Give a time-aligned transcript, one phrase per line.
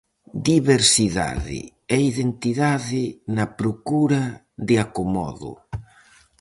[0.51, 1.59] Diversidade
[1.95, 3.03] e identidade
[3.35, 4.21] na procura
[4.67, 5.51] de acomodo.